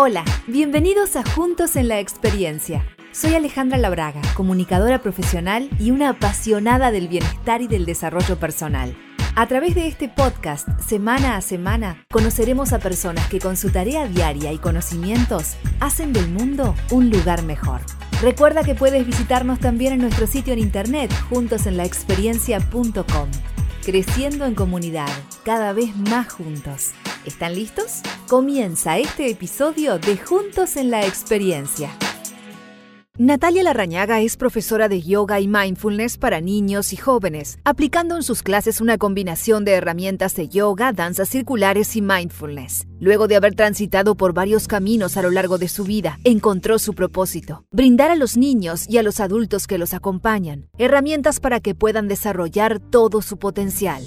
[0.00, 2.86] Hola, bienvenidos a Juntos en la Experiencia.
[3.10, 8.96] Soy Alejandra Labraga, comunicadora profesional y una apasionada del bienestar y del desarrollo personal.
[9.34, 14.06] A través de este podcast, semana a semana, conoceremos a personas que con su tarea
[14.06, 17.80] diaria y conocimientos hacen del mundo un lugar mejor.
[18.22, 23.30] Recuerda que puedes visitarnos también en nuestro sitio en internet juntosenlaexperiencia.com.
[23.88, 25.08] Creciendo en comunidad,
[25.46, 26.90] cada vez más juntos.
[27.24, 28.02] ¿Están listos?
[28.26, 31.88] Comienza este episodio de Juntos en la Experiencia.
[33.20, 38.44] Natalia Larrañaga es profesora de yoga y mindfulness para niños y jóvenes, aplicando en sus
[38.44, 42.86] clases una combinación de herramientas de yoga, danzas circulares y mindfulness.
[43.00, 46.94] Luego de haber transitado por varios caminos a lo largo de su vida, encontró su
[46.94, 51.74] propósito, brindar a los niños y a los adultos que los acompañan herramientas para que
[51.74, 54.04] puedan desarrollar todo su potencial.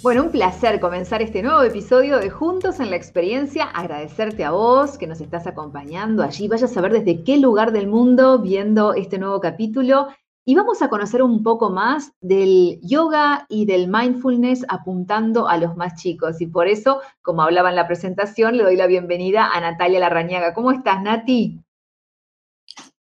[0.00, 3.64] Bueno, un placer comenzar este nuevo episodio de Juntos en la Experiencia.
[3.64, 6.46] Agradecerte a vos que nos estás acompañando allí.
[6.46, 10.06] Vayas a ver desde qué lugar del mundo viendo este nuevo capítulo.
[10.44, 15.76] Y vamos a conocer un poco más del yoga y del mindfulness apuntando a los
[15.76, 16.40] más chicos.
[16.40, 20.54] Y por eso, como hablaba en la presentación, le doy la bienvenida a Natalia Larrañaga.
[20.54, 21.60] ¿Cómo estás, Nati?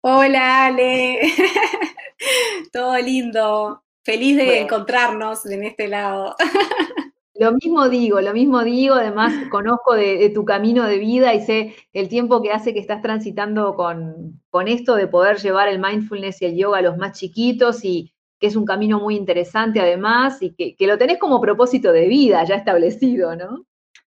[0.01, 1.19] Hola, Ale.
[2.73, 3.83] Todo lindo.
[4.09, 6.35] Feliz de encontrarnos en este lado.
[7.35, 11.75] Lo mismo digo, lo mismo digo, además conozco de, tu camino de vida y sé
[11.93, 16.41] el tiempo que hace que estás transitando con, con, esto de poder llevar el mindfulness
[16.41, 20.41] y el yoga a los más chiquitos y que es un camino muy interesante además
[20.41, 23.65] y que, que lo tenés como propósito de vida ya establecido, ¿no?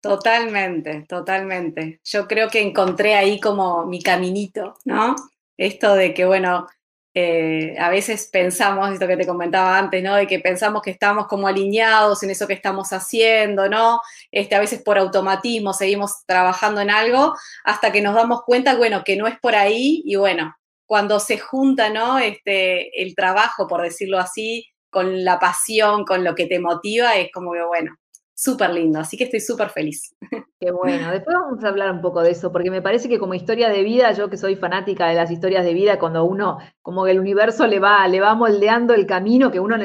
[0.02, 2.00] Totalmente, totalmente.
[2.04, 5.16] Yo creo que encontré ahí como mi caminito, ¿no?
[5.58, 6.66] Esto de que, bueno,
[7.14, 10.16] eh, a veces pensamos, esto que te comentaba antes, ¿no?
[10.16, 14.02] De que pensamos que estamos como alineados en eso que estamos haciendo, ¿no?
[14.32, 17.34] Este, a veces por automatismo seguimos trabajando en algo
[17.66, 20.56] hasta que nos damos cuenta, bueno, que no es por ahí y bueno,
[20.86, 22.20] cuando se junta, ¿no?
[22.20, 27.32] Este, el trabajo, por decirlo así, con la pasión, con lo que te motiva, es
[27.32, 27.96] como que, bueno,
[28.42, 30.16] súper lindo, así que estoy súper feliz.
[30.60, 33.36] Qué bueno, después vamos a hablar un poco de eso, porque me parece que como
[33.36, 37.06] historia de vida, yo que soy fanática de las historias de vida, cuando uno, como
[37.06, 39.76] que el universo le va, le va moldeando el camino que uno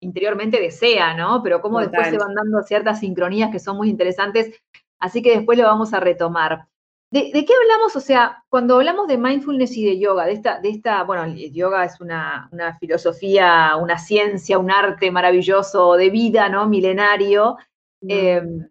[0.00, 1.42] interiormente desea, ¿no?
[1.42, 4.60] Pero cómo después se van dando ciertas sincronías que son muy interesantes,
[4.98, 6.66] así que después lo vamos a retomar.
[7.10, 7.96] ¿De, qué hablamos?
[7.96, 11.54] O sea, cuando hablamos de mindfulness y de yoga, de esta, de esta bueno, el
[11.54, 16.68] yoga es una, una filosofía, una ciencia, un arte maravilloso de vida, ¿no?
[16.68, 17.56] Milenario,
[18.06, 18.68] Em,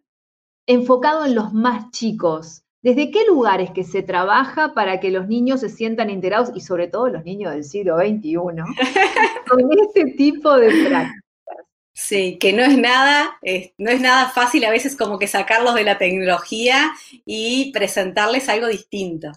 [0.67, 2.63] enfocado en los más chicos.
[2.81, 6.87] ¿Desde qué lugares que se trabaja para que los niños se sientan integrados y sobre
[6.87, 8.35] todo los niños del siglo XXI
[9.49, 11.11] con este tipo de prácticas?
[11.93, 13.39] Sí, que no es nada,
[13.79, 16.91] no es nada fácil a veces como que sacarlos de la tecnología
[17.25, 19.31] y presentarles algo distinto.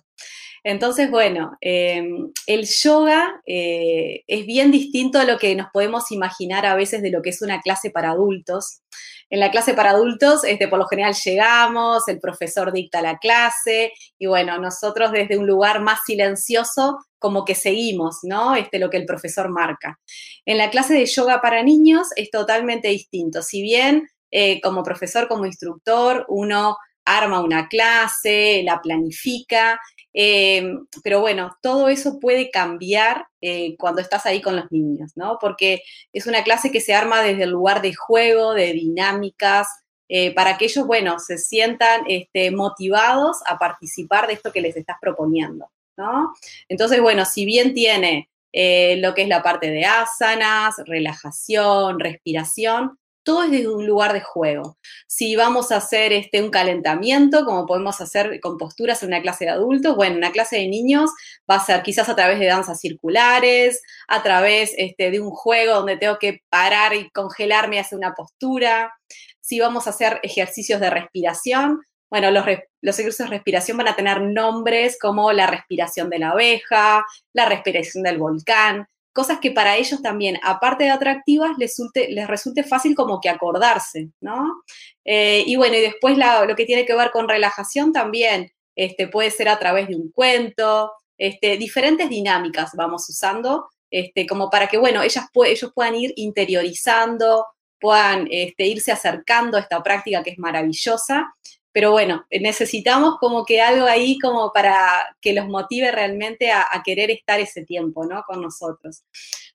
[0.62, 6.66] Entonces, bueno, em, el yoga eh, es bien distinto a lo que nos podemos imaginar
[6.66, 8.82] a veces de lo que es una clase para adultos.
[9.30, 13.92] En la clase para adultos, este, por lo general llegamos, el profesor dicta la clase
[14.18, 18.56] y bueno, nosotros desde un lugar más silencioso como que seguimos, ¿no?
[18.56, 20.00] Este, lo que el profesor marca.
[20.44, 23.42] En la clase de yoga para niños es totalmente distinto.
[23.42, 29.80] Si bien eh, como profesor, como instructor, uno arma una clase, la planifica,
[30.12, 35.38] eh, pero bueno, todo eso puede cambiar eh, cuando estás ahí con los niños, ¿no?
[35.41, 35.82] Porque
[36.12, 39.69] es una clase que se arma desde el lugar de juego, de dinámicas,
[40.09, 44.77] eh, para que ellos, bueno, se sientan este, motivados a participar de esto que les
[44.77, 46.34] estás proponiendo, ¿no?
[46.68, 53.44] Entonces, bueno, si bien tiene lo que es la parte de asanas, relajación, respiración, todo
[53.44, 54.78] es desde un lugar de juego.
[55.06, 59.44] Si vamos a hacer este, un calentamiento, como podemos hacer con posturas en una clase
[59.44, 61.10] de adultos, bueno, una clase de niños
[61.50, 65.74] va a ser quizás a través de danzas circulares, a través este, de un juego
[65.74, 68.92] donde tengo que parar y congelarme y hacer una postura.
[69.40, 71.80] Si vamos a hacer ejercicios de respiración,
[72.10, 72.44] bueno, los,
[72.80, 77.46] los ejercicios de respiración van a tener nombres como la respiración de la abeja, la
[77.46, 78.86] respiración del volcán.
[79.12, 83.28] Cosas que para ellos también, aparte de atractivas, les resulte, les resulte fácil como que
[83.28, 84.62] acordarse, ¿no?
[85.04, 89.30] Eh, y bueno, y después lo que tiene que ver con relajación también, este, puede
[89.30, 94.78] ser a través de un cuento, este, diferentes dinámicas vamos usando, este, como para que,
[94.78, 97.47] bueno, ellas, ellos puedan ir interiorizando,
[97.80, 101.34] puedan este, irse acercando a esta práctica que es maravillosa.
[101.72, 107.10] Pero bueno, necesitamos como que algo ahí como para que los motive realmente a, querer
[107.10, 108.24] estar ese tiempo, ¿no?
[108.26, 109.04] Con nosotros.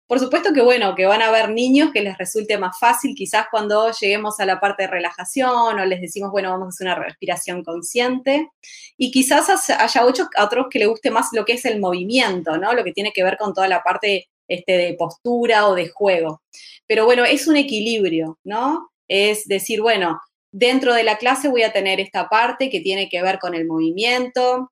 [0.08, 3.48] Por supuesto que bueno, que van a haber niños que les resulte más fácil quizás
[3.50, 6.96] cuando lleguemos a la parte de relajación o les decimos, bueno, vamos a hacer una
[6.96, 8.50] respiración consciente.
[8.98, 12.74] Y quizás haya otros, otros que les guste más lo que es el movimiento, ¿no?
[12.74, 16.42] Lo que tiene que ver con toda la parte este, de postura o de juego.
[16.86, 18.92] Pero bueno, es un equilibrio, ¿no?
[19.08, 20.20] Es decir, bueno,
[20.58, 23.68] dentro de la clase voy a tener esta parte que tiene que ver con el
[23.68, 24.72] movimiento,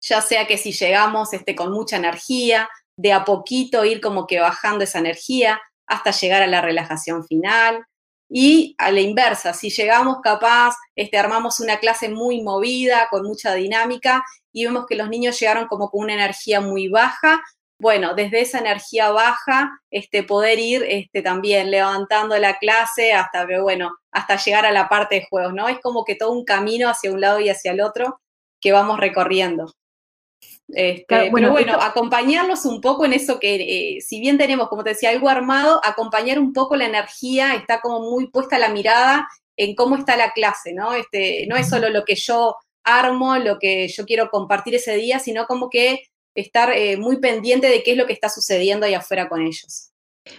[0.00, 4.38] ya sea que si llegamos este, con mucha energía, de a poquito ir como que
[4.38, 7.84] bajando esa energía hasta llegar a la relajación final.
[8.28, 13.54] Y a la inversa, si llegamos capaz, este, armamos una clase muy movida, con mucha
[13.54, 17.40] dinámica, y vemos que los niños llegaron como con una energía muy baja,
[17.78, 23.96] bueno, desde esa energía baja, este, poder ir este, también levantando la clase hasta, bueno,
[24.12, 25.68] hasta llegar a la parte de juegos, ¿no?
[25.68, 28.20] Es como que todo un camino hacia un lado y hacia el otro
[28.60, 29.72] que vamos recorriendo.
[30.68, 34.90] Este, bueno, bueno, acompañarlos un poco en eso que, eh, si bien tenemos, como te
[34.90, 39.74] decía, algo armado, acompañar un poco la energía, está como muy puesta la mirada en
[39.74, 40.94] cómo está la clase, ¿no?
[40.94, 45.18] Este, no es solo lo que yo armo, lo que yo quiero compartir ese día,
[45.18, 46.02] sino como que
[46.36, 49.92] estar eh, muy pendiente de qué es lo que está sucediendo ahí afuera con ellos.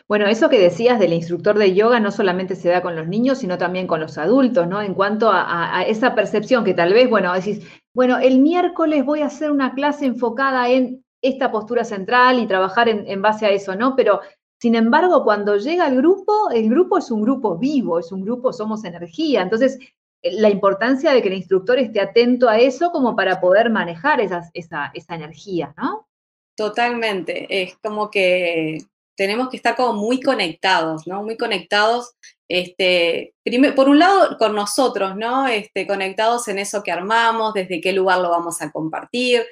[0.08, 3.40] Bueno, eso que decías del instructor de yoga no solamente se da con los niños,
[3.40, 4.82] sino también con los adultos, ¿no?
[4.82, 9.28] En cuanto a, esa percepción que tal vez, bueno, decís, bueno, el miércoles voy a
[9.28, 13.76] hacer una clase enfocada en esta postura central y trabajar en, en base a eso,
[13.76, 13.96] ¿no?
[13.96, 14.22] Pero,
[14.60, 18.52] sin embargo, cuando llega el grupo, el grupo es un grupo vivo, es un grupo,
[18.52, 19.42] somos energía.
[19.42, 19.80] Entonces,
[20.22, 24.50] la importancia de que el instructor esté atento a eso como para poder manejar esa,
[24.54, 26.08] esa energía, ¿no?
[26.56, 28.80] Totalmente, es como que
[29.18, 31.24] tenemos que estar como muy conectados, ¿no?
[31.24, 32.16] Muy conectados,
[32.48, 33.34] este,
[33.76, 35.48] por un lado con nosotros, ¿no?
[35.48, 39.46] Este, conectados en eso que armamos, desde qué lugar lo vamos a compartir,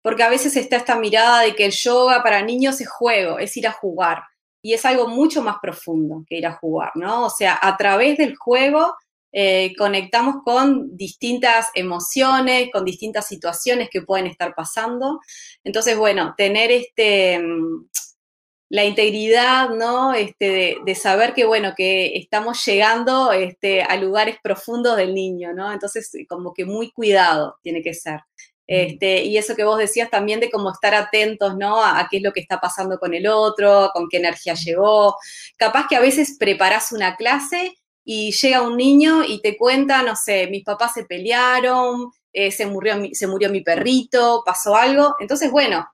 [0.00, 3.56] porque a veces está esta mirada de que el yoga para niños es juego, es
[3.56, 4.22] ir a jugar,
[4.62, 7.26] y es algo mucho más profundo que ir a jugar, ¿no?
[7.26, 8.94] O sea, a través del juego
[9.32, 15.20] eh, conectamos con distintas emociones, con distintas situaciones que pueden estar pasando.
[15.64, 17.88] Entonces, bueno, tener este, mm,
[18.70, 20.14] la integridad, ¿no?
[20.14, 25.72] Este, de, saber que, bueno, que estamos llegando este, a lugares profundos del niño, ¿no?
[25.72, 28.20] Entonces, como que muy cuidado tiene que ser.
[28.66, 31.82] Este, y eso que vos decías también de cómo estar atentos, ¿no?
[31.82, 35.16] A, a, qué es lo que está pasando con el otro, con qué energía llegó.
[35.56, 40.16] Capaz que a veces preparás una clase y llega un niño y te cuenta, no
[40.16, 45.16] sé, mis papás se pelearon, eh, se, murió, se murió mi perrito, pasó algo.
[45.20, 45.88] Entonces, bueno,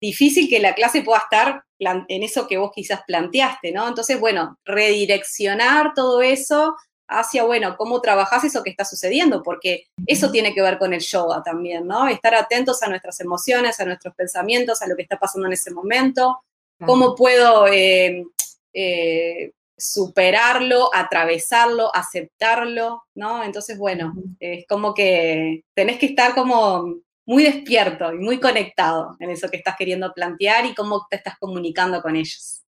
[0.00, 3.88] difícil que la clase pueda estar en eso que vos quizás planteaste, ¿no?
[3.88, 6.76] Entonces, bueno, redireccionar todo eso
[7.08, 11.00] hacia, bueno, cómo trabajás eso que está sucediendo, porque eso tiene que ver con el
[11.00, 12.08] yoga también, ¿no?
[12.08, 15.70] Estar atentos a nuestras emociones, a nuestros pensamientos, a lo que está pasando en ese
[15.70, 16.40] momento,
[16.84, 18.24] cómo puedo eh,
[18.72, 19.52] eh,
[19.84, 23.44] superarlo, atravesarlo, aceptarlo, ¿no?
[23.44, 26.94] Entonces, bueno, es como que tenés que estar como
[27.26, 31.38] muy despierto y muy conectado en eso que estás queriendo plantear y cómo te estás
[31.38, 32.64] comunicando con ellos.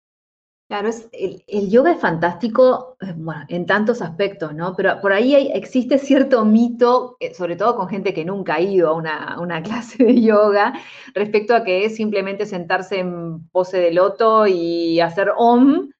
[0.69, 4.75] Claro, es, el, yoga es fantástico eh, bueno, en tantos aspectos, ¿no?
[4.75, 8.89] Pero por ahí existe cierto mito, eh, sobre todo con gente que nunca ha ido
[8.89, 10.73] a una, una, clase de yoga,
[11.13, 15.91] respecto a que es simplemente sentarse en pose de loto y hacer om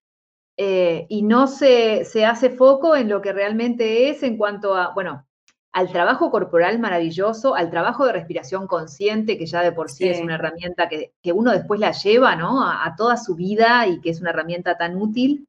[0.65, 5.27] eh, y no se, hace foco en lo que realmente es en cuanto a, bueno,
[5.73, 10.21] al trabajo corporal maravilloso, al trabajo de respiración consciente, que ya de por sí, es
[10.21, 12.65] una herramienta que, uno después la lleva ¿no?
[12.65, 15.49] a, toda su vida y que es una herramienta tan útil.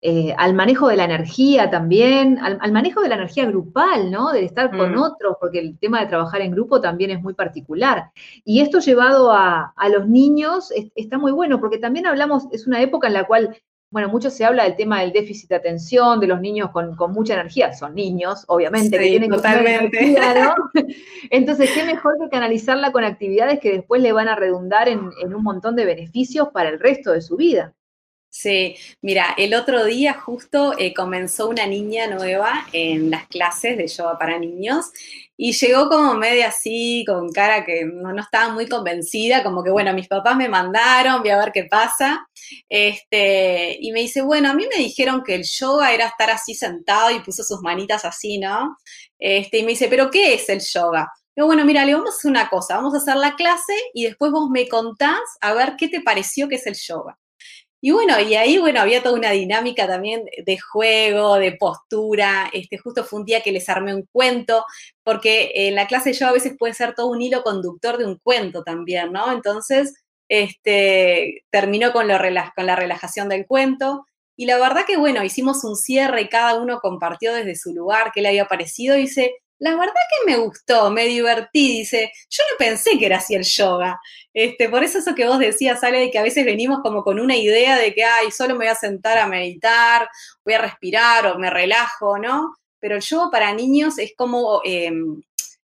[0.00, 4.30] Eh, al manejo de la energía también, al, manejo de la energía grupal, ¿no?
[4.30, 4.98] De estar con mm.
[4.98, 8.12] otros, porque el tema de trabajar en grupo también es muy particular.
[8.44, 12.80] Y esto llevado a, a los niños está muy bueno, porque también hablamos, es una
[12.80, 13.56] época en la cual
[13.90, 17.34] bueno, mucho se habla del tema del déficit de atención, de los niños con, mucha
[17.34, 17.72] energía.
[17.72, 19.98] Son niños, obviamente, que tienen totalmente.
[19.98, 20.54] Energía, ¿no?
[21.30, 25.42] Entonces, qué mejor que canalizarla con actividades que después le van a redundar en, un
[25.42, 27.74] montón de beneficios para el resto de su vida.
[28.38, 33.86] Sí, mira, el otro día justo eh, comenzó una niña nueva en las clases de
[33.86, 34.90] yoga para niños
[35.38, 39.94] y llegó como media así, con cara que no, estaba muy convencida, como que bueno,
[39.94, 42.28] mis papás me mandaron, voy a ver qué pasa.
[42.68, 46.54] Este, y me dice, bueno, a mí me dijeron que el yoga era estar así
[46.54, 48.76] sentado y puso sus manitas así, ¿no?
[49.18, 51.10] Este, y me dice, ¿pero qué es el yoga?
[51.34, 54.04] Digo, bueno, mira, le vamos a hacer una cosa, vamos a hacer la clase y
[54.04, 57.18] después vos me contás a ver qué te pareció que es el yoga.
[57.86, 62.50] Y bueno, y ahí, bueno, había toda una dinámica también de juego, de postura.
[62.52, 64.64] Este, justo fue un día que les armé un cuento,
[65.04, 68.18] porque en la clase yo a veces puede ser todo un hilo conductor de un
[68.18, 69.30] cuento también, ¿no?
[69.30, 69.94] Entonces,
[70.28, 72.16] este, terminó con, lo,
[72.56, 74.04] con la relajación del cuento.
[74.34, 78.10] Y la verdad que, bueno, hicimos un cierre y cada uno compartió desde su lugar
[78.12, 78.96] qué le había parecido.
[78.96, 83.18] Y dice, la verdad que me gustó, me divertí, dice, yo no pensé que era
[83.18, 83.98] así el yoga.
[84.34, 87.18] Este, por eso eso que vos decías, sale de que a veces venimos como con
[87.18, 90.08] una idea de que, ay, solo me voy a sentar a meditar,
[90.44, 92.54] voy a respirar o me relajo, ¿no?
[92.78, 95.22] Pero el yoga para niños es como, em,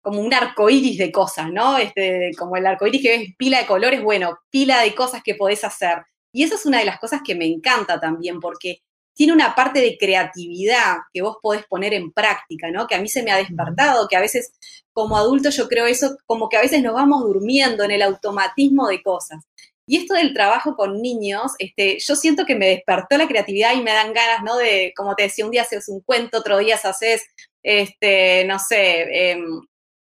[0.02, 1.78] como un arcoíris de cosas, ¿no?
[1.78, 5.64] Este, como el arcoíris que ves pila de colores, bueno, pila de cosas que podés
[5.64, 6.04] hacer.
[6.32, 8.82] Y esa es una de las cosas que me encanta también, porque
[9.20, 12.86] tiene una parte de creatividad que vos podés poner en práctica, ¿no?
[12.86, 14.54] Que a mí se me ha despertado, que a veces
[14.94, 18.88] como adulto yo creo eso, como que a veces nos vamos durmiendo en el automatismo
[18.88, 19.44] de cosas.
[19.86, 23.82] Y esto del trabajo con niños, este, yo siento que me despertó la creatividad y
[23.82, 24.56] me dan ganas, ¿no?
[24.56, 27.22] De, como te decía, un día haces un cuento, otro día haces,
[27.62, 29.60] este, no sé, em,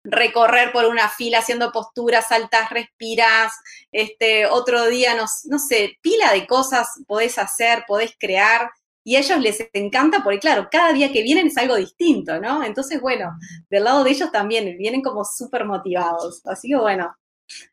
[0.06, 3.52] recorrer por una fila haciendo posturas, saltas, respiras,
[3.92, 8.72] este, otro día, no, no sé, pila de cosas podés hacer, podés crear
[9.04, 12.64] y a ellos les encanta porque, claro, cada día que vienen es algo distinto, ¿no?
[12.64, 13.32] Entonces, bueno,
[13.70, 16.46] del lado de ellos también vienen como súper motivados.
[16.46, 17.16] Así que, bueno,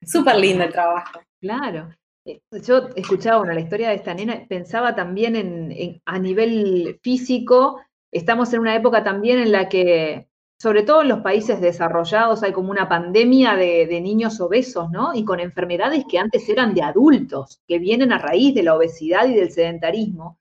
[0.06, 1.20] súper lindo el trabajo.
[1.40, 1.94] Claro.
[2.24, 7.80] Eh, yo escuchaba bueno, la historia de esta nena, pensaba también en, a nivel físico,
[8.10, 12.52] estamos en una época también en la que, sobre todo en los países desarrollados, hay
[12.52, 15.14] como una pandemia de, de niños obesos, ¿no?
[15.14, 19.28] Y con enfermedades que antes eran de adultos, que vienen a raíz de la obesidad
[19.28, 20.37] y del sedentarismo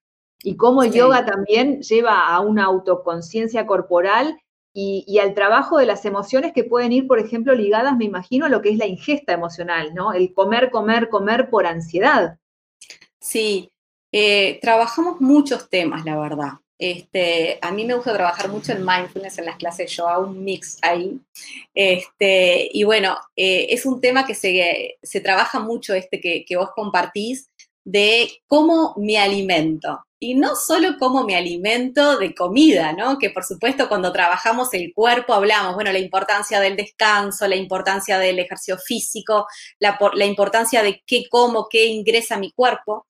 [0.48, 4.40] y cómo el yoga también lleva a una autoconciencia corporal
[4.74, 8.50] y, al trabajo de las emociones que pueden ir, por ejemplo, ligadas, me imagino, a
[8.50, 10.14] lo que es la ingesta emocional, ¿no?
[10.14, 12.38] El comer, comer, comer por ansiedad.
[13.20, 13.74] Sí,
[14.14, 16.52] eh, trabajamos muchos temas, la verdad.
[16.80, 20.46] Este, a mí me gusta trabajar mucho en mindfulness en las clases, yo hago un
[20.46, 21.20] mix ahí.
[21.74, 26.56] Este, y bueno, eh, es un tema que se, se trabaja mucho este que, que,
[26.56, 27.50] vos compartís
[27.88, 33.18] de cómo me alimento y no solo como me alimento de comida, ¿no?
[33.18, 38.20] Que por supuesto cuando trabajamos el cuerpo hablamos, bueno, la importancia del descanso, la importancia
[38.20, 39.48] del ejercicio físico,
[39.80, 43.08] la, la importancia de qué como, qué ingresa a mi cuerpo,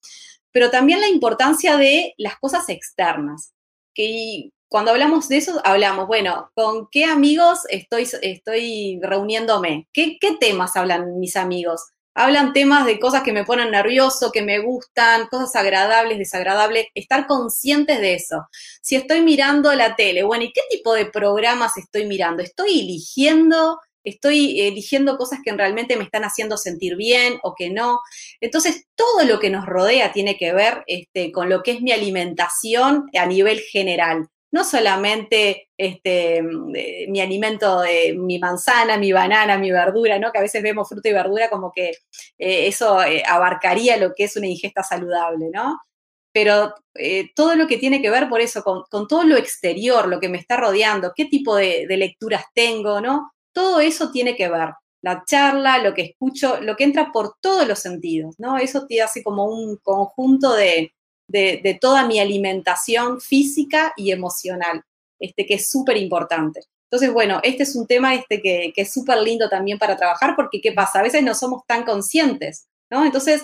[0.52, 3.54] pero también la importancia de las cosas externas.
[3.96, 9.88] Que cuando hablamos de eso, hablamos, bueno, ¿con qué amigos estoy, estoy reuniéndome?
[9.92, 11.82] ¿Qué, ¿Qué temas hablan mis amigos?
[12.18, 17.28] Hablan temas de cosas que me ponen nervioso, que me gustan, cosas agradables, desagradables, estar
[17.28, 18.48] conscientes de eso.
[18.82, 22.42] Si estoy mirando la tele, bueno, ¿y qué tipo de programas estoy mirando?
[22.42, 23.80] ¿Estoy eligiendo?
[24.04, 28.00] ¿Estoy eligiendo cosas que realmente me están haciendo sentir bien o que no?
[28.42, 31.92] Entonces, todo lo que nos rodea tiene que ver este, con lo que es mi
[31.92, 39.72] alimentación a nivel general no solamente este, mi alimento, de mi manzana, mi banana, mi
[39.72, 40.32] verdura, ¿no?
[40.32, 41.89] Que a veces vemos fruta y verdura como que
[42.38, 45.80] eh, eso eh, abarcaría lo que es una ingesta saludable, ¿no?
[46.32, 50.20] Pero eh, todo lo que tiene que ver por eso, con, todo lo exterior, lo
[50.20, 53.32] que me está rodeando, qué tipo de, de lecturas tengo, ¿no?
[53.54, 54.70] Todo eso tiene que ver
[55.01, 58.58] la charla, lo que escucho, lo que entra por todos los sentidos, ¿no?
[58.58, 60.94] Eso te hace como un conjunto de,
[61.28, 64.84] de, toda mi alimentación física y emocional,
[65.20, 66.62] este, que es súper importante.
[66.90, 70.36] Entonces, bueno, este es un tema este, que, que es súper lindo también para trabajar
[70.36, 71.00] porque, ¿qué pasa?
[71.00, 73.04] A veces no somos tan conscientes, ¿no?
[73.06, 73.44] Entonces,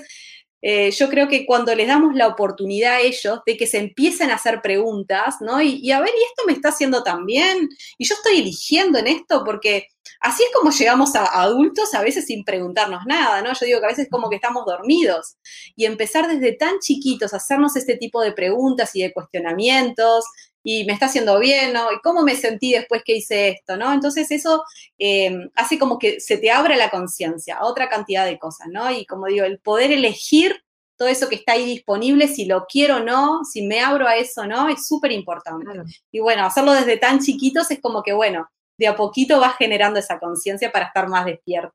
[0.65, 4.31] eh, yo creo que cuando les damos la oportunidad a ellos de que se empiecen
[4.31, 5.61] a hacer preguntas, ¿no?
[5.61, 7.67] Y, a ver, ¿y esto me está haciendo tan bien?
[7.97, 9.87] Y yo estoy eligiendo en esto porque
[10.23, 13.53] así es como llegamos a, adultos a veces sin preguntarnos nada, ¿no?
[13.53, 15.35] Yo digo que a veces como que estamos dormidos
[15.75, 20.25] y empezar desde tan chiquitos a hacernos este tipo de preguntas y de cuestionamientos
[20.63, 21.91] y me está haciendo bien, ¿no?
[21.91, 23.91] ¿Y cómo me sentí después que hice esto, ¿no?
[23.91, 24.63] Entonces eso
[24.97, 28.89] eh, hace como que se te abra la conciencia a otra cantidad de cosas, ¿no?
[28.91, 30.63] Y como digo, el poder elegir
[30.95, 34.15] todo eso que está ahí disponible, si lo quiero o no, si me abro a
[34.15, 35.65] eso o no, es súper importante.
[36.11, 39.99] Y bueno, hacerlo desde tan chiquitos es como que, bueno, de a poquito vas generando
[39.99, 41.73] esa conciencia para estar más despierto.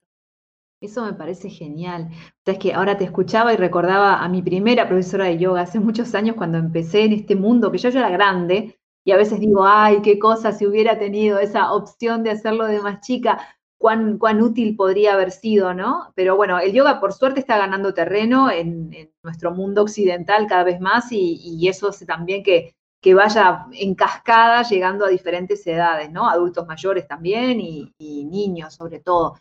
[0.81, 2.09] Eso me parece genial.
[2.45, 6.15] Es que ahora te escuchaba y recordaba a mi primera profesora de yoga hace muchos
[6.15, 9.67] años cuando empecé en este mundo, que yo ya era grande, y a veces digo,
[9.67, 13.39] ay, qué cosa si hubiera tenido esa opción de hacerlo de más chica,
[13.79, 16.13] cuán, cuán útil podría haber sido, ¿no?
[16.15, 18.91] Pero bueno, el yoga por suerte está ganando terreno en,
[19.23, 24.63] nuestro mundo occidental cada vez más y, eso hace también que, que, vaya en cascada
[24.63, 26.29] llegando a diferentes edades, ¿no?
[26.29, 29.39] Adultos mayores también y, niños sobre todo.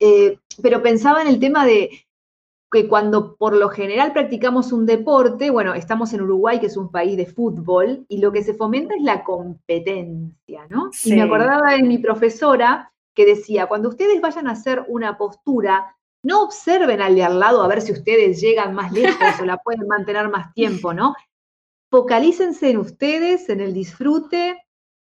[0.00, 1.90] Eh, pero pensaba en el tema de
[2.70, 6.90] que cuando por lo general practicamos un deporte, bueno, estamos en Uruguay, que es un
[6.90, 10.90] país de fútbol, y lo que se fomenta es la competencia, ¿no?
[11.04, 15.96] Y me acordaba de mi profesora que decía, cuando ustedes vayan a hacer una postura,
[16.22, 19.56] no observen al de al lado a ver si ustedes llegan más lejos o la
[19.58, 21.14] pueden mantener más tiempo, ¿no?
[21.90, 24.62] Focalícense en ustedes, en el disfrute,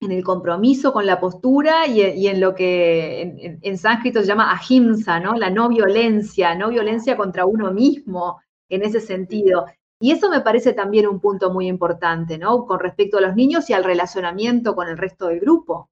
[0.01, 4.51] en el compromiso con la postura y, en lo que en, en, sánscrito se llama
[4.51, 5.35] ahimsa, ¿no?
[5.35, 9.65] La no violencia, no violencia contra uno mismo en ese sentido.
[9.99, 12.65] Y eso me parece también un punto muy importante, ¿no?
[12.65, 15.90] Con respecto a los niños y al relacionamiento con el resto del grupo.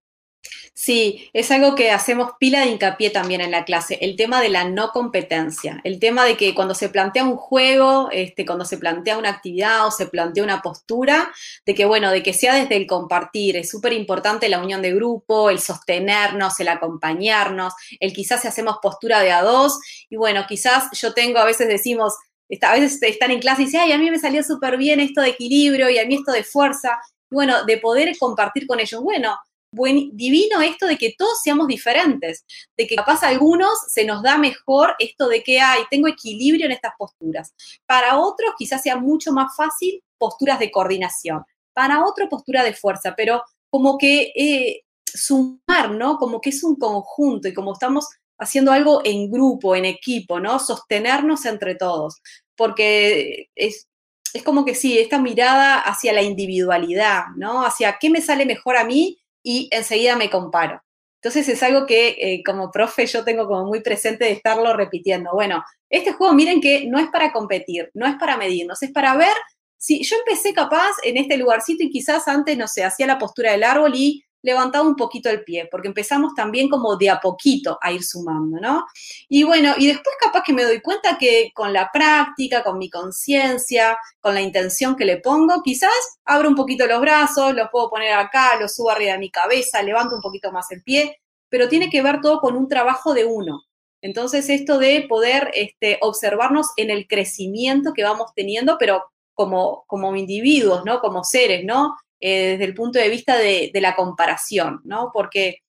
[0.74, 4.48] Sí, es algo que hacemos pila de hincapié también en la clase, el tema de
[4.48, 8.78] la no competencia, el tema de que cuando se plantea un juego, este, cuando se
[8.78, 11.32] plantea una actividad o se plantea una postura,
[11.66, 14.94] de que bueno, de que sea desde el compartir, es súper importante la unión de
[14.94, 19.80] grupo, el sostenernos, el acompañarnos, el quizás si hacemos postura de a dos,
[20.10, 22.14] y bueno, quizás yo tengo, a veces decimos,
[22.62, 25.22] a veces están en clase y dicen, ay, a mí me salió súper bien esto
[25.22, 26.98] de equilibrio y a mí esto de fuerza,
[27.30, 29.38] y bueno, de poder compartir con ellos, bueno,
[29.72, 32.46] buen, divino esto de que todos seamos diferentes,
[32.78, 36.66] de que capaz a algunos se nos da mejor esto de que hay, tengo equilibrio
[36.66, 37.54] en estas posturas.
[37.86, 43.14] Para otros quizás sea mucho más fácil posturas de coordinación, para otro postura de fuerza,
[43.16, 46.18] pero como que eh, sumar, ¿no?
[46.18, 48.08] Como que es un conjunto y como estamos
[48.40, 50.60] haciendo algo en grupo, en equipo, ¿no?
[50.60, 52.22] Sostenernos entre todos,
[52.56, 53.88] porque es,
[54.34, 57.66] es como que sí, esta mirada hacia la individualidad, ¿no?
[57.66, 60.82] Hacia qué me sale mejor a mí y enseguida me comparo.
[61.22, 65.32] Entonces es algo que eh, como profe yo tengo como muy presente de estarlo repitiendo.
[65.34, 69.16] Bueno, este juego miren que no es para competir, no es para medirnos, es para
[69.18, 69.34] ver
[69.78, 73.52] si yo empecé capaz en este lugarcito y quizás antes, no sé, hacía la postura
[73.52, 77.78] del árbol y levantado un poquito el pie, porque empezamos también como de a poquito
[77.82, 78.86] a ir sumando, ¿no?
[79.28, 82.90] Y bueno, y después capaz que me doy cuenta que con la práctica, con mi
[82.90, 85.92] conciencia, con la intención que le pongo, quizás
[86.26, 89.82] abro un poquito los brazos, los puedo poner acá, los subo arriba de mi cabeza,
[89.84, 91.18] levanto un poquito más el pie,
[91.50, 93.64] pero tiene que ver todo con un trabajo de uno.
[94.02, 100.16] Entonces, esto de poder este, observarnos en el crecimiento que vamos teniendo, pero como, como
[100.16, 101.00] individuos, ¿no?
[101.00, 101.96] Como seres, ¿no?
[102.22, 105.12] Eh, desde el punto de vista de, la comparación, ¿no?
[105.14, 105.60] Porque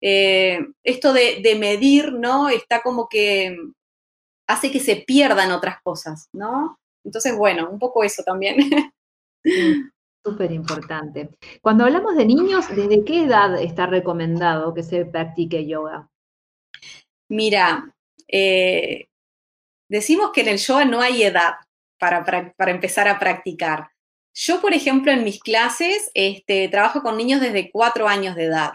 [0.00, 2.48] eh, esto de, medir, ¿no?
[2.48, 3.56] Está como que
[4.48, 6.78] hace que se pierdan otras cosas, ¿no?
[7.04, 8.56] Entonces, bueno, un poco eso también.
[10.24, 11.30] Súper importante.
[11.62, 16.10] Cuando hablamos de niños, ¿desde qué edad está recomendado que se practique yoga?
[17.28, 17.94] Mira,
[18.28, 19.06] eh,
[19.88, 21.54] decimos que en el yoga no hay edad
[21.98, 23.90] para, para empezar a practicar.
[24.42, 28.70] Yo, por ejemplo, en mis clases este, trabajo con niños desde cuatro años de edad.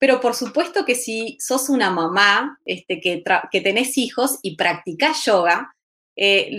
[0.00, 5.24] Pero por supuesto que si sos una mamá este, que, que tenés hijos y practicás
[5.24, 5.76] yoga,
[6.16, 6.50] eh,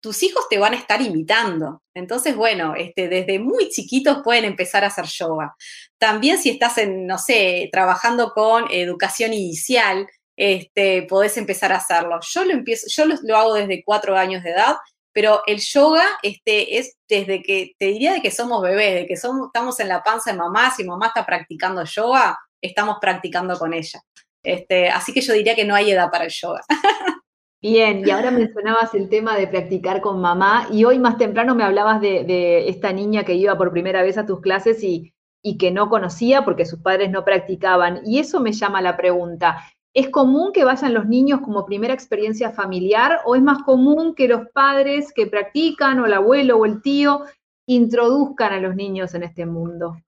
[0.00, 1.80] tus hijos te van a estar imitando.
[1.94, 5.54] Entonces, bueno, este, desde muy chiquitos pueden empezar a hacer yoga.
[5.96, 12.18] También si estás en, no sé, trabajando con educación inicial, este, podés empezar a hacerlo.
[12.20, 14.74] Yo lo empiezo, yo lo hago desde cuatro años de edad
[15.12, 19.16] pero el yoga este, es desde que, te diría de que somos bebés, de que
[19.16, 23.74] somos, estamos en la panza de mamá, si mamá está practicando yoga, estamos practicando con
[23.74, 24.00] ella.
[24.42, 26.62] Este, así que yo diría que no hay edad para el yoga.
[27.62, 31.62] Bien, y ahora mencionabas el tema de practicar con mamá y hoy más temprano me
[31.62, 35.70] hablabas de, esta niña que iba por primera vez a tus clases y, y que
[35.70, 38.00] no conocía porque sus padres no practicaban.
[38.04, 39.62] Y eso me llama la pregunta.
[39.94, 44.26] ¿Es común que vayan los niños como primera experiencia familiar o es más común que
[44.26, 47.22] los padres que practican o el abuelo o el tío
[47.66, 49.98] introduzcan a los niños en este mundo?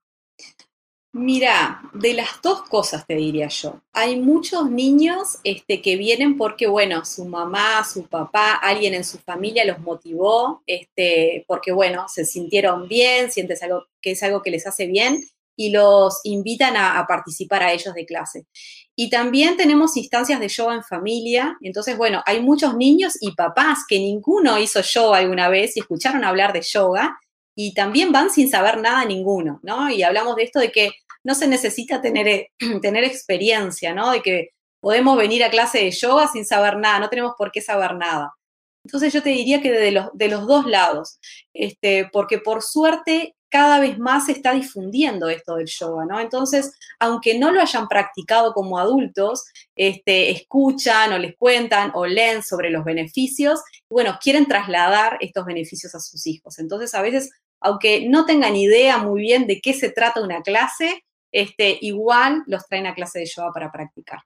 [1.17, 3.79] Mira, de las dos cosas te diría yo.
[3.93, 9.19] Hay muchos niños este, que vienen porque, bueno, su mamá, su papá, alguien en su
[9.19, 14.51] familia los motivó, este, porque, bueno, se sintieron bien, sientes algo, que es algo que
[14.51, 15.23] les hace bien
[15.55, 18.45] y los invitan a, participar a ellos de clase.
[18.95, 21.57] Y también tenemos instancias de yoga en familia.
[21.61, 26.23] Entonces, bueno, hay muchos niños y papás que ninguno hizo yoga alguna vez y escucharon
[26.23, 27.17] hablar de yoga
[27.55, 29.89] y también van sin saber nada ninguno, ¿no?
[29.89, 30.91] Y hablamos de esto de que
[31.23, 32.47] no se necesita tener,
[32.81, 34.11] tener experiencia, ¿no?
[34.11, 34.49] De que
[34.81, 38.33] podemos venir a clase de yoga sin saber nada, no tenemos por qué saber nada.
[38.85, 41.19] Entonces yo te diría que de los, de los dos lados,
[41.53, 46.19] este, porque por suerte cada vez más se está difundiendo esto del yoga, ¿no?
[46.19, 49.45] Entonces, aunque no lo hayan practicado como adultos,
[49.77, 55.45] este, escuchan o les cuentan o leen sobre los beneficios, y bueno, quieren trasladar estos
[55.45, 56.59] beneficios a sus hijos.
[56.59, 61.05] Entonces, a veces, aunque no tengan idea muy bien de qué se trata una clase,
[61.31, 64.19] este, igual los traen a clase de yoga para practicar.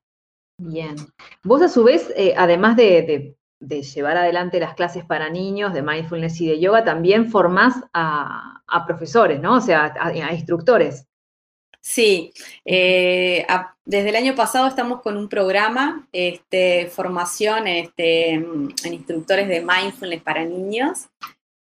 [0.57, 0.95] Bien.
[1.43, 5.81] Vos a su vez, eh, además de de llevar adelante las clases para niños de
[5.81, 9.55] mindfulness y de yoga, también formás a, profesores, ¿no?
[9.55, 11.05] O sea, a, instructores.
[11.81, 12.33] Sí,
[12.65, 13.45] eh,
[13.85, 20.21] desde el año pasado estamos con un programa, este, formación este, en instructores de mindfulness
[20.21, 21.07] para niños,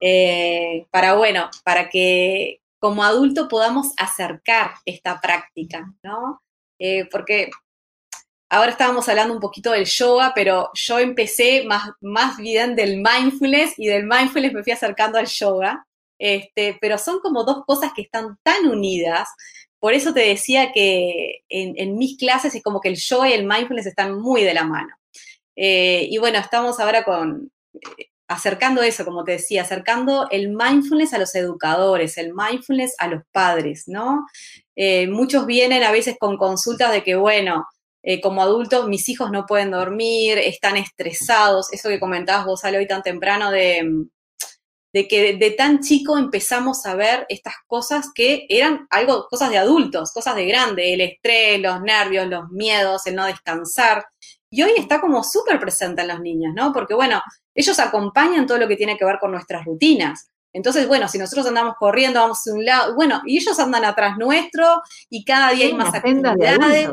[0.00, 6.42] eh, para, bueno, para que como adulto podamos acercar esta práctica, ¿no?
[6.78, 7.50] Eh, porque
[8.52, 13.78] Ahora estábamos hablando un poquito del yoga, pero yo empecé más, más bien del mindfulness
[13.78, 15.86] y del mindfulness me fui acercando al yoga.
[16.18, 19.26] Este, pero son como dos cosas que están tan unidas.
[19.78, 23.46] Por eso te decía que en, mis clases es como que el yoga y el
[23.46, 24.94] mindfulness están muy de la mano.
[25.56, 31.14] Eh, y bueno, estamos ahora con eh, acercando eso, como te decía, acercando el mindfulness
[31.14, 34.26] a los educadores, el mindfulness a los padres, ¿no?
[34.76, 37.66] Eh, muchos vienen a veces con consultas de que, bueno,
[38.02, 42.78] eh, como adultos mis hijos no pueden dormir, están estresados, eso que comentabas vos, Ale,
[42.78, 44.08] hoy tan temprano, de,
[44.92, 49.58] de que de, tan chico empezamos a ver estas cosas que eran algo, cosas de
[49.58, 54.04] adultos, cosas de grande, el estrés, los nervios, los miedos, el no descansar.
[54.50, 56.72] Y hoy está como súper presente en los niños, ¿no?
[56.74, 57.22] Porque bueno,
[57.54, 60.28] ellos acompañan todo lo que tiene que ver con nuestras rutinas.
[60.52, 64.18] Entonces, bueno, si nosotros andamos corriendo, vamos a un lado, bueno, y ellos andan atrás
[64.18, 66.90] nuestro y cada día hay más actividades.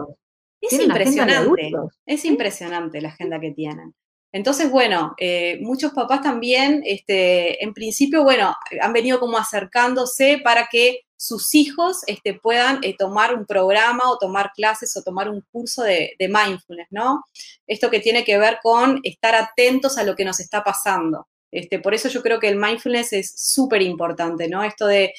[0.62, 1.72] Es impresionante,
[2.06, 3.94] es impresionante la agenda que tienen.
[4.32, 10.68] Entonces, bueno, eh, muchos papás también, este, en principio, bueno, han venido como acercándose para
[10.72, 15.44] que sus hijos este, puedan eh, tomar un programa o tomar clases o tomar un
[15.52, 17.24] curso de, de, mindfulness, ¿no?
[17.66, 21.28] Esto que tiene que ver con estar atentos a lo que nos está pasando.
[21.52, 24.64] Este, por eso yo creo que el mindfulness es súper importante, ¿no?
[24.64, 25.14] Esto de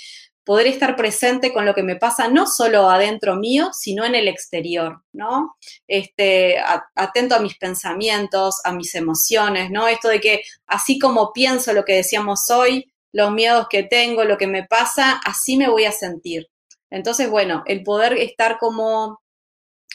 [0.51, 4.27] poder estar presente con lo que me pasa no solo adentro mío, sino en el
[4.27, 5.55] exterior, ¿no?
[5.87, 6.57] Este,
[6.97, 9.87] atento a mis pensamientos, a mis emociones, ¿no?
[9.87, 14.39] Esto de que así como pienso lo que decíamos hoy, los miedos que tengo, lo
[14.39, 16.49] que me pasa, así me voy a sentir.
[16.91, 19.20] Entonces, bueno, el poder estar como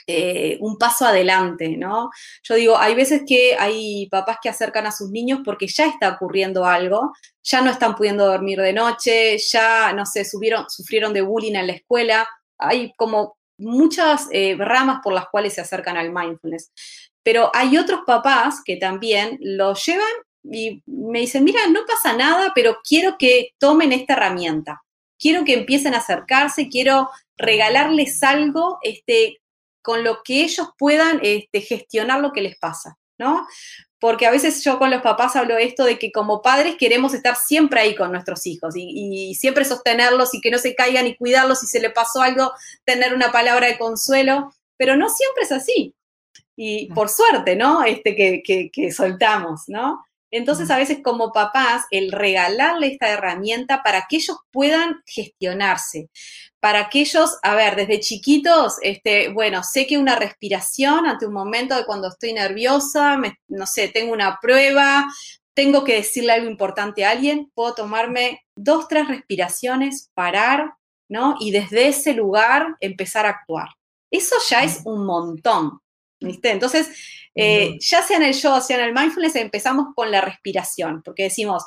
[0.07, 2.09] eh, un paso adelante, ¿no?
[2.43, 6.09] Yo digo, hay veces que hay papás que acercan a sus niños porque ya está
[6.09, 11.55] ocurriendo algo, ya no están pudiendo dormir de noche, ya, no sé, sufrieron de bullying
[11.55, 12.27] en la escuela,
[12.57, 16.71] hay como muchas eh, ramas por las cuales se acercan al mindfulness.
[17.23, 20.05] Pero hay otros papás que también lo llevan
[20.43, 24.83] y me dicen, mira, no pasa nada, pero quiero que tomen esta herramienta.
[25.17, 29.37] Quiero que empiecen a acercarse, quiero regalarles algo este,
[29.85, 33.47] con lo que ellos puedan este, gestionar lo que les pasa, ¿no?
[33.99, 37.35] Porque a veces yo con los papás hablo esto de que como padres queremos estar
[37.35, 41.59] siempre ahí con nuestros hijos y, siempre sostenerlos y que no se caigan y cuidarlos
[41.59, 42.51] si se le pasó algo,
[42.83, 45.95] tener una palabra de consuelo, pero no siempre es así.
[46.55, 47.83] Y por suerte, ¿no?
[47.83, 50.03] Este que, que, que soltamos, ¿no?
[50.35, 56.09] Entonces, a veces como papás, el regalarle esta herramienta para que ellos puedan gestionarse,
[56.59, 61.31] para que ellos, a ver, desde chiquitos, este, bueno, sé que una respiración ante un
[61.31, 63.17] momento de cuando estoy nerviosa,
[63.47, 65.07] no sé, tengo una prueba,
[65.53, 70.73] tengo que decirle algo importante a alguien, puedo tomarme dos, tres respiraciones, parar,
[71.07, 71.37] ¿no?
[71.39, 73.69] Y desde ese lugar empezar a actuar.
[74.11, 75.79] Eso ya es un montón,
[76.19, 76.51] ¿viste?
[76.51, 76.89] Entonces,
[77.35, 81.23] eh, ya sea en el yoga, sea en el mindfulness, empezamos con la respiración, porque
[81.23, 81.65] decimos,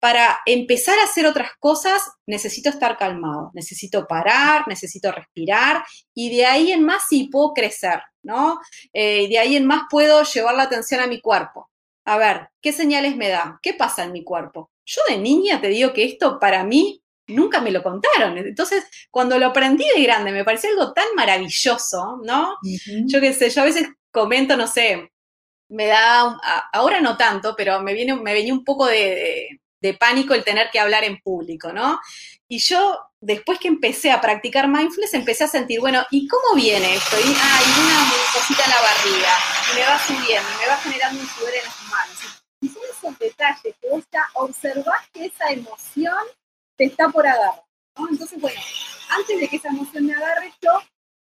[0.00, 6.44] para empezar a hacer otras cosas, necesito estar calmado, necesito parar, necesito respirar, y de
[6.46, 8.58] ahí en más sí puedo crecer, ¿no?
[8.92, 11.70] Eh, de ahí en más puedo llevar la atención a mi cuerpo.
[12.06, 13.58] A ver, ¿qué señales me da?
[13.62, 14.70] ¿Qué pasa en mi cuerpo?
[14.84, 18.36] Yo de niña te digo que esto para mí nunca me lo contaron.
[18.36, 22.56] Entonces, cuando lo aprendí de grande, me pareció algo tan maravilloso, ¿no?
[23.06, 25.12] Yo qué sé, yo a veces comento, no sé,
[25.68, 26.40] me da,
[26.72, 29.60] ahora no tanto, pero me, viene, me venía un poco de,
[29.98, 32.00] pánico el tener que hablar en público, ¿no?
[32.48, 36.94] Y yo, después que empecé a practicar mindfulness, empecé a sentir, bueno, ¿y cómo viene
[36.94, 37.16] esto?
[37.18, 39.32] Y, ah, una cosita en la barriga,
[39.70, 42.42] y me va subiendo, y me va generando un sudor en las manos.
[42.62, 46.24] Y son esos detalles que vos ya observás que esa emoción
[46.76, 47.62] te está por agarrar.
[48.10, 48.60] Entonces, bueno,
[49.10, 50.72] antes de que esa emoción me agarre yo,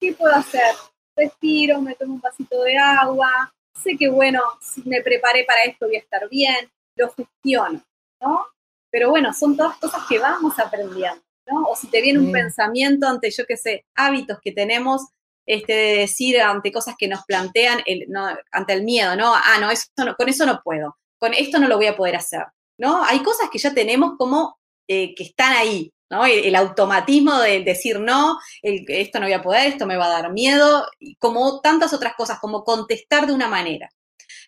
[0.02, 0.76] ¿qué puedo hacer?
[1.20, 5.88] Respiro, me tomo un vasito de agua, sé que, bueno, si me preparé para esto
[5.88, 7.82] voy a estar bien, lo gestiono,
[8.22, 8.46] ¿no?
[8.92, 11.64] Pero bueno, son todas cosas que vamos aprendiendo, ¿no?
[11.66, 15.08] O si te viene un pensamiento ante, yo qué sé, hábitos que tenemos,
[15.46, 18.08] este, de decir ante cosas que nos plantean, el,
[18.52, 19.34] ante el miedo, ¿no?
[19.34, 22.16] Ah, no, eso no, con eso no puedo, con esto no lo voy a poder
[22.16, 22.46] hacer,
[22.78, 23.04] ¿no?
[23.04, 26.26] Hay cosas que ya tenemos como eh, que están ahí, ¿no?
[26.26, 30.32] El, automatismo de decir no, esto no voy a poder, esto me va a dar
[30.32, 30.88] miedo,
[31.20, 33.90] como tantas otras cosas, como contestar de una manera.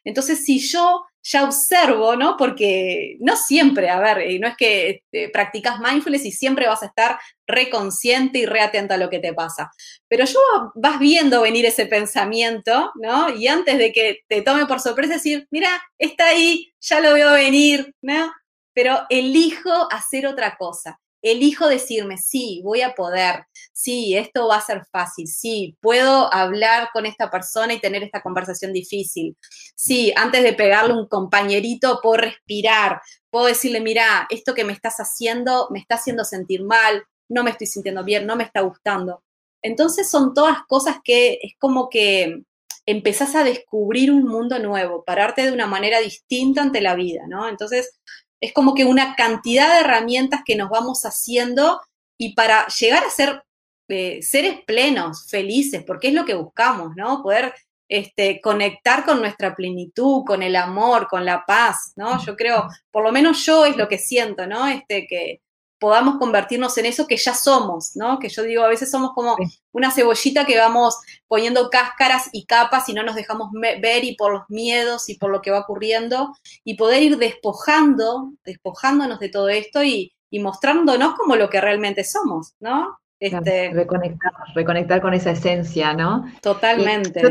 [0.04, 2.36] Entonces, si yo ya observo, ¿no?
[2.38, 6.88] Porque no siempre, a ver, no es que este, practicas mindfulness y siempre vas a
[6.88, 9.72] estar reconsciente y reatento a lo que te pasa.
[10.08, 10.40] Pero yo
[10.76, 13.30] vas viendo venir ese pensamiento, ¿no?
[13.36, 15.70] Y antes de que te tome por sorpresa, decir, mira,
[16.00, 18.34] está ahí, ya lo veo venir, ¿no?
[18.74, 24.62] Pero elijo hacer otra cosa elijo decirme, sí, voy a poder, sí, esto va a
[24.62, 29.38] ser fácil, sí, puedo hablar con esta persona y tener esta conversación difícil,
[29.76, 34.98] sí, antes de pegarle un compañerito, puedo respirar, puedo decirle, mira, esto que me estás
[34.98, 39.24] haciendo me está haciendo sentir mal, no me estoy sintiendo bien, no me está gustando.
[39.62, 42.44] Entonces son todas cosas que es como que
[42.86, 47.48] empezás a descubrir un mundo nuevo, pararte de una manera distinta ante la vida, ¿no?
[47.48, 48.00] Entonces,
[48.42, 51.80] es como que una cantidad de herramientas que nos vamos haciendo
[52.18, 53.44] y para llegar a ser
[53.88, 57.22] eh, seres plenos, felices, porque es lo que buscamos, ¿no?
[57.22, 57.54] Poder
[57.88, 62.24] este, conectar con nuestra plenitud, con el amor, con la paz, ¿no?
[62.26, 64.68] Yo creo, por lo menos yo es lo que siento, ¿no?
[64.68, 65.42] Este, que,
[65.82, 68.20] podamos convertirnos en eso que ya somos, ¿no?
[68.20, 69.36] Que yo digo, a veces somos como
[69.72, 70.96] una cebollita que vamos
[71.28, 75.32] poniendo cáscaras y capas y no nos dejamos ver y por los miedos y por
[75.32, 81.36] lo que va ocurriendo y poder ir despojando, despojándonos de todo esto y, mostrándonos como
[81.36, 83.00] lo que realmente somos, ¿no?
[83.20, 86.26] Este, reconectar, reconectar con esa esencia, ¿no?
[86.44, 87.22] Totalmente.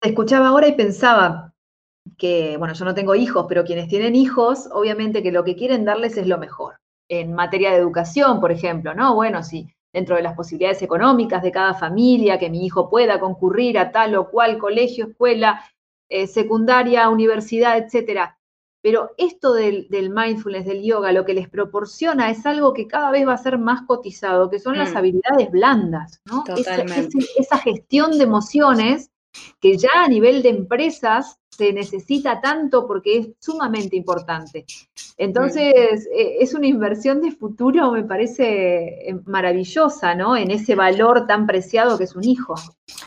[0.00, 1.52] te escuchaba ahora y pensaba
[2.16, 5.84] que, bueno, yo no tengo hijos, pero quienes tienen hijos, obviamente que lo que quieren
[5.84, 6.77] darles es lo mejor
[7.08, 9.14] en materia de educación, por ejemplo, ¿no?
[9.14, 13.78] Bueno, si dentro de las posibilidades económicas de cada familia, que mi hijo pueda concurrir
[13.78, 15.64] a tal o cual colegio, escuela,
[16.08, 18.38] eh, secundaria, universidad, etcétera.
[18.80, 23.26] Pero esto del, mindfulness, del yoga, lo que les proporciona es algo que cada vez
[23.26, 24.96] va a ser más cotizado, que son las mm.
[24.96, 26.44] habilidades blandas, ¿no?
[26.56, 29.10] esa, gestión de emociones
[29.60, 34.64] que ya a nivel de empresas se necesita tanto porque es sumamente importante.
[35.16, 40.36] Entonces, eh, es una inversión de futuro, me parece eh, maravillosa, ¿no?
[40.36, 42.54] En ese valor tan preciado que es un hijo.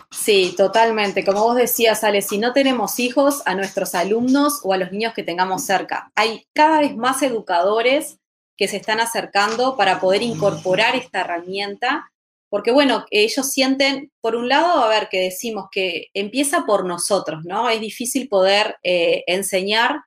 [0.09, 1.23] Sí, totalmente.
[1.23, 5.13] Como vos decías, Ale, si no tenemos hijos, a nuestros alumnos o a los niños
[5.13, 8.19] que tengamos cerca, hay cada vez más educadores
[8.57, 12.11] que se están acercando para poder incorporar esta herramienta
[12.51, 17.45] porque bueno, ellos sienten, por un lado, a ver, que decimos que empieza por nosotros,
[17.45, 17.69] ¿no?
[17.69, 20.01] Es difícil poder eh, enseñar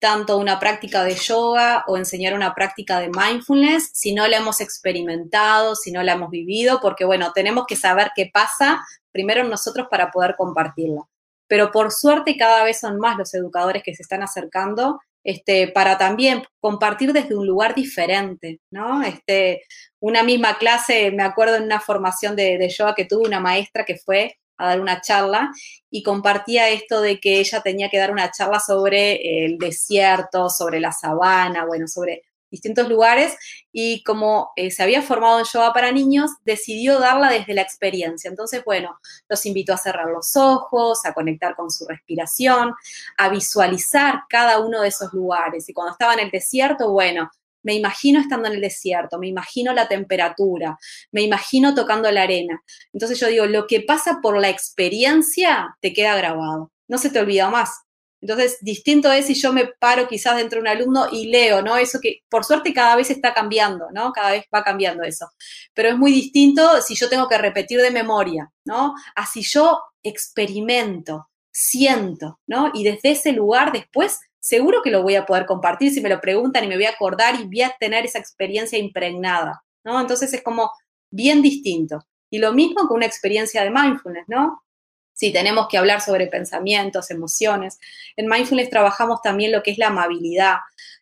[0.00, 4.62] tanto una práctica de yoga o enseñar una práctica de mindfulness si no la hemos
[4.62, 9.88] experimentado, si no la hemos vivido, porque bueno, tenemos que saber qué pasa primero nosotros
[9.90, 11.10] para poder compartirlo.
[11.46, 15.98] Pero por suerte cada vez son más los educadores que se están acercando este, para
[15.98, 19.02] también compartir desde un lugar diferente, ¿no?
[19.02, 19.62] Este,
[20.00, 23.84] una misma clase, me acuerdo en una formación de, de yoga que tuve una maestra
[23.84, 25.50] que fue a dar una charla
[25.90, 30.80] y compartía esto de que ella tenía que dar una charla sobre el desierto, sobre
[30.80, 33.36] la sabana, bueno, sobre distintos lugares
[33.72, 38.28] y como eh, se había formado en yoga para niños, decidió darla desde la experiencia.
[38.28, 42.74] Entonces, bueno, los invitó a cerrar los ojos, a conectar con su respiración,
[43.18, 45.68] a visualizar cada uno de esos lugares.
[45.68, 47.30] Y cuando estaba en el desierto, bueno,
[47.62, 50.78] me imagino estando en el desierto, me imagino la temperatura,
[51.10, 52.62] me imagino tocando la arena.
[52.92, 57.20] Entonces yo digo, lo que pasa por la experiencia te queda grabado, no se te
[57.20, 57.82] olvida más.
[58.22, 61.76] Entonces, distinto es si yo me paro quizás dentro de un alumno y leo, ¿no?
[61.76, 64.12] Eso que por suerte cada vez está cambiando, ¿no?
[64.12, 65.26] Cada vez va cambiando eso.
[65.74, 68.94] Pero es muy distinto si yo tengo que repetir de memoria, ¿no?
[69.16, 72.70] Así yo experimento, siento, ¿no?
[72.72, 76.20] Y desde ese lugar después seguro que lo voy a poder compartir si me lo
[76.20, 80.00] preguntan y me voy a acordar y voy a tener esa experiencia impregnada, ¿no?
[80.00, 80.70] Entonces es como
[81.10, 82.00] bien distinto.
[82.30, 84.62] Y lo mismo con una experiencia de mindfulness, ¿no?
[85.22, 87.78] Si tenemos que hablar sobre pensamientos, emociones.
[88.16, 90.56] En Mindfulness trabajamos también lo que es la amabilidad.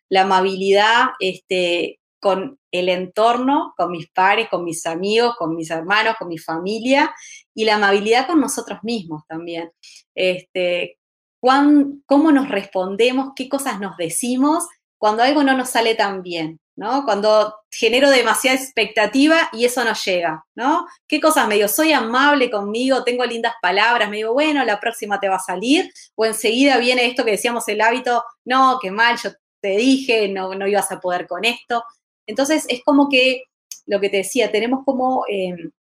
[0.09, 6.17] La amabilidad este, con el entorno, con mis pares, con mis amigos, con mis hermanos,
[6.19, 7.11] con mi familia
[7.55, 9.71] y la amabilidad con nosotros mismos también.
[10.13, 10.99] Este,
[11.39, 13.31] ¿Cómo nos respondemos?
[13.35, 14.67] ¿Qué cosas nos decimos
[14.99, 16.59] cuando algo no nos sale tan bien?
[16.75, 17.03] ¿No?
[17.05, 20.85] Cuando genero demasiada expectativa y eso no llega, ¿no?
[21.07, 21.67] ¿Qué cosas me digo?
[21.67, 25.91] Soy amable conmigo, tengo lindas palabras, me digo, bueno, la próxima te va a salir,
[26.15, 29.31] o enseguida viene esto que decíamos el hábito, no, qué mal, yo
[29.61, 31.83] te dije, no, no ibas a poder con esto.
[32.25, 33.43] Entonces, es como que,
[33.85, 35.55] lo que te decía, tenemos como eh,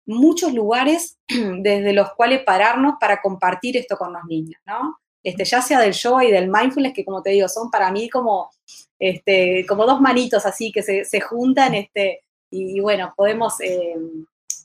[0.06, 4.98] muchos lugares desde los cuales pararnos para compartir esto con los niños, ¿no?
[5.22, 8.08] Este, ya sea del yoga y del mindfulness, que como te digo, son para mí
[8.10, 8.50] como,
[9.02, 13.96] este, como dos manitos así que se, juntan, este, y, bueno, podemos eh,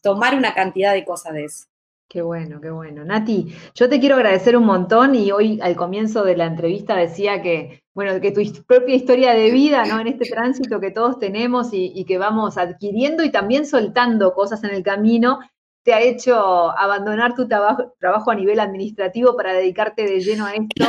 [0.03, 1.65] tomar una cantidad de cosas de eso.
[2.07, 3.03] Qué bueno, qué bueno.
[3.03, 7.41] Nati, yo te quiero agradecer un montón y hoy al comienzo de la entrevista decía
[7.41, 9.99] que, bueno, que tu propia historia de vida, ¿no?
[9.99, 14.69] En este tránsito que todos tenemos y, que vamos adquiriendo y también soltando cosas en
[14.69, 15.39] el camino,
[15.83, 16.37] te ha hecho
[16.77, 20.85] abandonar tu trabajo, trabajo a nivel administrativo para dedicarte de lleno a esto.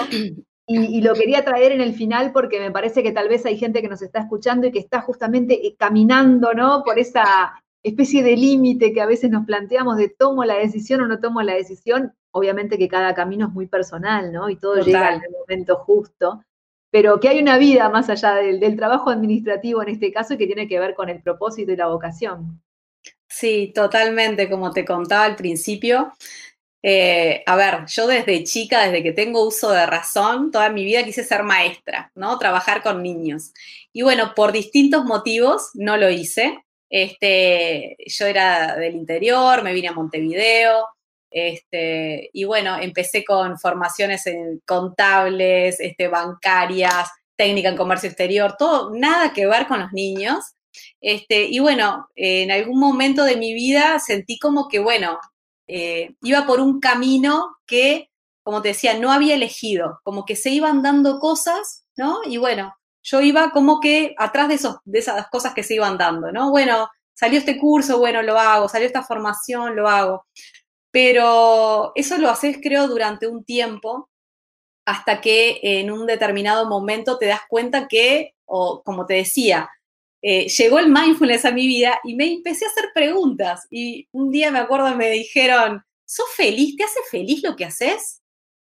[0.70, 3.56] Y, y, lo quería traer en el final porque me parece que tal vez hay
[3.56, 6.82] gente que nos está escuchando y que está justamente eh, caminando, ¿no?
[6.84, 11.08] Por esa especie de límite que a veces nos planteamos de tomo la decisión o
[11.08, 14.50] no tomo la decisión, obviamente que cada camino es muy personal, ¿no?
[14.50, 16.44] Y todo llega el momento justo,
[16.90, 20.46] pero que hay una vida más allá del, trabajo administrativo en este caso y que
[20.46, 22.60] tiene que ver con el propósito y la vocación.
[23.28, 26.12] Sí, totalmente, como te contaba al principio.
[26.90, 31.04] Eh, a ver, yo desde chica, desde que tengo uso de razón, toda mi vida
[31.04, 32.38] quise ser maestra, ¿no?
[32.38, 33.52] Trabajar con niños.
[33.92, 36.64] Y bueno, por distintos motivos no lo hice.
[36.88, 40.86] Este, yo era del interior, me vine a Montevideo,
[41.30, 48.94] este, y bueno, empecé con formaciones en contables, este, bancarias, técnica en comercio exterior, todo,
[48.94, 50.38] nada que ver con los niños.
[51.02, 55.18] Este, y bueno, en algún momento de mi vida sentí como que, bueno,
[55.68, 58.10] eh, iba por un camino que,
[58.42, 62.20] como te decía, no había elegido, como que se iban dando cosas, ¿no?
[62.24, 66.32] Y bueno, yo iba como que atrás de, de esas cosas que se iban dando,
[66.32, 66.50] ¿no?
[66.50, 70.26] Bueno, salió este curso, bueno, lo hago, salió esta formación, lo hago.
[70.90, 74.08] Pero eso lo haces, creo, durante un tiempo,
[74.86, 79.68] hasta que en un determinado momento te das cuenta que, o como te decía,
[80.22, 83.66] eh, llegó el mindfulness a mi vida y me empecé a hacer preguntas.
[83.70, 86.76] Y un día me acuerdo, me dijeron, ¿sos feliz?
[86.76, 88.22] ¿Te hace feliz lo que haces?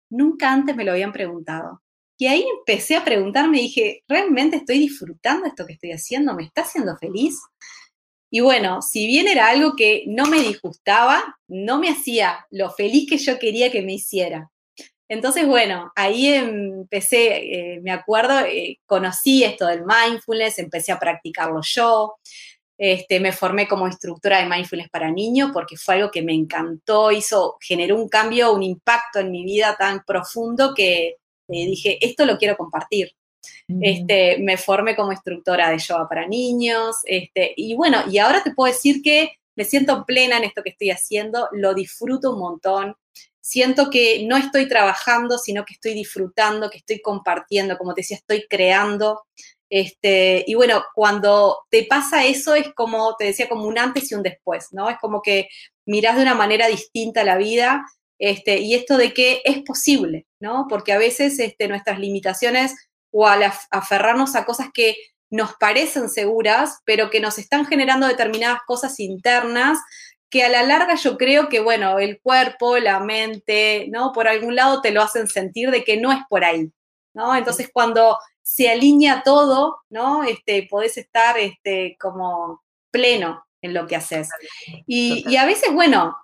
[0.10, 1.82] Nunca antes me lo habían preguntado.
[2.18, 6.34] Y ahí empecé a preguntarme, dije, ¿realmente estoy disfrutando esto que estoy haciendo?
[6.36, 7.40] ¿Me está haciendo feliz?
[8.32, 13.08] Y bueno, si bien era algo que no me disgustaba, no me hacía lo feliz
[13.10, 14.53] que yo quería que me hiciera.
[15.10, 21.62] Entonces, bueno, ahí empecé, eh, me acuerdo, eh, conocí esto del mindfulness, empecé a practicarlo
[21.62, 22.16] yo,
[22.78, 27.12] este, me formé como instructora de mindfulness para niños porque fue algo que me encantó,
[27.12, 32.38] hizo, generó un cambio, un impacto en mi vida tan profundo que dije, esto lo
[32.38, 33.12] quiero compartir.
[33.82, 38.54] Este, me formé como instructora de yoga para niños, este, y bueno, y ahora te
[38.54, 42.96] puedo decir que me siento plena en esto que estoy haciendo, lo disfruto un montón,
[43.44, 48.18] siento que no estoy trabajando, sino que estoy disfrutando, que estoy compartiendo, como te decía,
[48.18, 49.24] estoy creando.
[49.70, 54.16] Este, y bueno, cuando te pasa eso es como, te decía, como un antes y
[54.16, 54.90] un después, ¿no?
[54.90, 55.50] Es como que
[55.86, 57.84] mirás de una manera distinta la vida
[58.18, 60.68] este, y esto de que es posible, ¿no?
[60.70, 62.74] Porque a veces este, nuestras limitaciones
[63.12, 64.96] o al aferrarnos a cosas que
[65.30, 69.80] nos parecen seguras, pero que nos están generando determinadas cosas internas
[70.34, 74.12] que a la larga yo creo que, bueno, el cuerpo, la mente, ¿no?
[74.14, 76.72] Por algún lado te lo hacen sentir de que no es por ahí,
[77.14, 77.36] ¿no?
[77.36, 80.24] Entonces cuando se alinea todo, ¿no?
[80.24, 84.28] Este, podés estar este, como pleno en lo que haces.
[84.88, 86.18] Y, y a veces, bueno,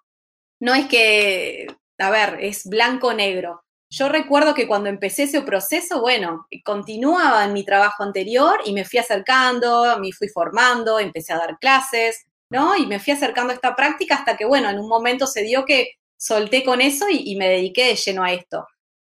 [0.59, 1.67] no es que
[1.99, 3.63] a ver, es blanco-negro.
[3.91, 8.85] Yo recuerdo que cuando empecé ese proceso, bueno, continuaba en mi trabajo anterior y me
[8.85, 12.75] fui acercando, me fui formando, empecé a dar clases, ¿no?
[12.75, 15.65] Y me fui acercando a esta práctica hasta que, bueno, en un momento se dio
[15.65, 18.67] que solté con eso y, me dediqué de lleno a esto.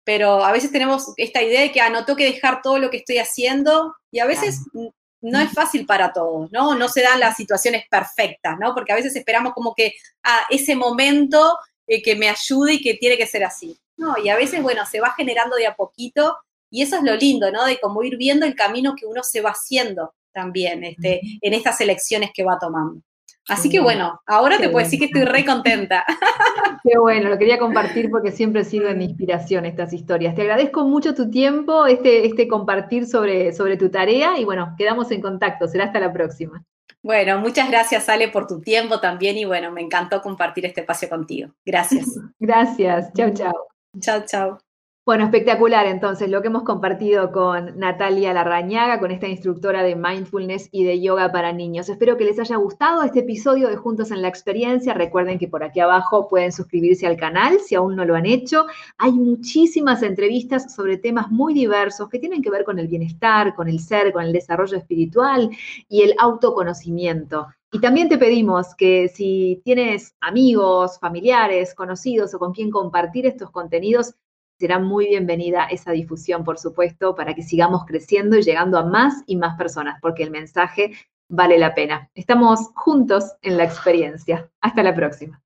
[0.04, 2.90] Pero a veces tenemos esta idea de que, ah, no tengo que dejar todo lo
[2.90, 4.60] que estoy haciendo y a veces
[5.20, 6.74] no es fácil para todos, ¿no?
[6.74, 8.74] No se dan las situaciones perfectas, ¿no?
[8.74, 12.82] Porque a veces esperamos como que, a ah, ese momento eh, que me ayude y
[12.82, 13.76] que tiene que ser así.
[13.96, 16.36] No, y a veces, bueno, se va generando de a poquito
[16.70, 17.64] y eso es lo lindo, ¿no?
[17.64, 21.80] De como ir viendo el camino que uno se va haciendo también este, en estas
[21.80, 23.00] elecciones que va tomando.
[23.48, 26.04] Así que bueno, ahora te puedo decir que estoy re contenta.
[26.82, 30.34] Qué bueno, lo quería compartir porque siempre sirven de inspiración estas historias.
[30.34, 35.10] Te agradezco mucho tu tiempo, este, este compartir sobre, sobre tu tarea y bueno, quedamos
[35.10, 35.68] en contacto.
[35.68, 36.64] Será hasta la próxima.
[37.02, 41.08] Bueno, muchas gracias, Ale, por tu tiempo también y bueno, me encantó compartir este espacio
[41.08, 41.50] contigo.
[41.64, 42.06] Gracias.
[42.38, 43.12] Gracias.
[43.12, 43.66] Chao, chao.
[44.00, 44.63] Chao, chao.
[45.06, 50.70] Bueno, espectacular entonces lo que hemos compartido con Natalia Larrañaga, con esta instructora de mindfulness
[50.72, 51.90] y de yoga para niños.
[51.90, 54.94] Espero que les haya gustado este episodio de Juntos en la Experiencia.
[54.94, 58.64] Recuerden que por aquí abajo pueden suscribirse al canal si aún no lo han hecho.
[58.96, 63.68] Hay muchísimas entrevistas sobre temas muy diversos que tienen que ver con el bienestar, con
[63.68, 65.50] el ser, con el desarrollo espiritual
[65.86, 67.48] y el autoconocimiento.
[67.70, 73.50] Y también te pedimos que si tienes amigos, familiares, conocidos o con quien compartir estos
[73.50, 74.14] contenidos,
[74.58, 79.22] será muy bienvenida esa difusión, por supuesto, para que sigamos creciendo y llegando a más
[79.26, 80.92] y más personas, porque el mensaje
[81.28, 82.10] vale la pena.
[82.14, 84.50] Estamos juntos en la experiencia.
[84.60, 85.40] Hasta la próxima.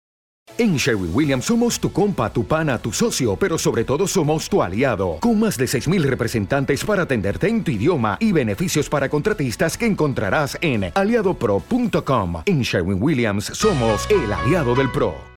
[0.56, 4.62] En Sherwin Williams somos tu compa, tu pana, tu socio, pero sobre todo somos tu
[4.62, 9.76] aliado, con más de 6.000 representantes para atenderte en tu idioma y beneficios para contratistas
[9.76, 12.42] que encontrarás en aliadopro.com.
[12.46, 15.14] En Sherwin Williams somos el aliado del PRO.